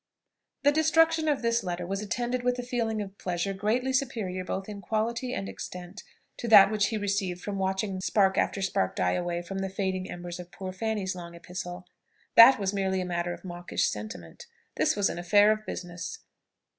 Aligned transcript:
The 0.63 0.71
destruction 0.71 1.27
of 1.27 1.43
this 1.43 1.63
letter 1.63 1.85
was 1.85 2.01
attended 2.01 2.41
with 2.41 2.57
a 2.57 2.63
feeling 2.63 3.03
of 3.03 3.19
pleasure 3.19 3.53
greatly 3.53 3.93
superior 3.93 4.43
both 4.43 4.67
in 4.67 4.81
quality 4.81 5.31
and 5.31 5.47
extent 5.47 6.01
to 6.37 6.47
that 6.47 6.71
which 6.71 6.87
he 6.87 6.97
received 6.97 7.41
from 7.43 7.59
watching 7.59 8.01
spark 8.01 8.35
after 8.35 8.63
spark 8.63 8.95
die 8.95 9.11
away 9.13 9.43
from 9.43 9.59
the 9.59 9.69
fading 9.69 10.09
embers 10.09 10.39
of 10.39 10.49
poor 10.51 10.73
Fanny's 10.73 11.13
long 11.13 11.35
epistle. 11.35 11.85
That 12.33 12.57
was 12.59 12.73
merely 12.73 12.99
a 12.99 13.05
matter 13.05 13.31
of 13.31 13.45
mawkish 13.45 13.87
sentiment; 13.91 14.47
this 14.73 14.95
was 14.95 15.07
an 15.07 15.19
affair 15.19 15.51
of 15.51 15.67
business. 15.67 16.17